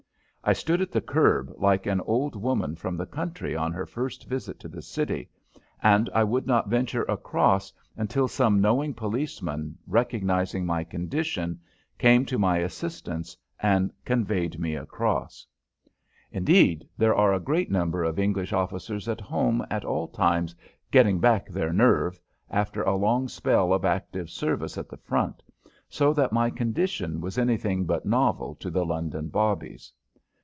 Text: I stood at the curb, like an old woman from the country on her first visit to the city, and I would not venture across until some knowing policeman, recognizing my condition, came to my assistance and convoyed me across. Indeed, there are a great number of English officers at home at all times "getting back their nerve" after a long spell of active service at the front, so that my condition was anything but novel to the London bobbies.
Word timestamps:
I 0.43 0.53
stood 0.53 0.81
at 0.81 0.91
the 0.91 1.01
curb, 1.01 1.53
like 1.59 1.85
an 1.85 2.01
old 2.01 2.35
woman 2.35 2.75
from 2.75 2.97
the 2.97 3.05
country 3.05 3.55
on 3.55 3.71
her 3.73 3.85
first 3.85 4.27
visit 4.27 4.59
to 4.61 4.67
the 4.67 4.81
city, 4.81 5.29
and 5.83 6.09
I 6.15 6.23
would 6.23 6.47
not 6.47 6.67
venture 6.67 7.03
across 7.03 7.71
until 7.95 8.27
some 8.27 8.59
knowing 8.59 8.95
policeman, 8.95 9.77
recognizing 9.85 10.65
my 10.65 10.83
condition, 10.83 11.59
came 11.99 12.25
to 12.25 12.39
my 12.39 12.57
assistance 12.57 13.37
and 13.59 13.93
convoyed 14.03 14.57
me 14.57 14.73
across. 14.75 15.45
Indeed, 16.31 16.89
there 16.97 17.13
are 17.13 17.35
a 17.35 17.39
great 17.39 17.69
number 17.69 18.03
of 18.03 18.17
English 18.17 18.51
officers 18.51 19.07
at 19.07 19.21
home 19.21 19.63
at 19.69 19.85
all 19.85 20.07
times 20.07 20.55
"getting 20.89 21.19
back 21.19 21.49
their 21.49 21.71
nerve" 21.71 22.19
after 22.49 22.81
a 22.81 22.95
long 22.95 23.27
spell 23.27 23.71
of 23.71 23.85
active 23.85 24.31
service 24.31 24.75
at 24.75 24.89
the 24.89 24.97
front, 24.97 25.43
so 25.87 26.13
that 26.13 26.33
my 26.33 26.49
condition 26.49 27.21
was 27.21 27.37
anything 27.37 27.85
but 27.85 28.07
novel 28.07 28.55
to 28.55 28.71
the 28.71 28.83
London 28.83 29.27
bobbies. 29.27 29.93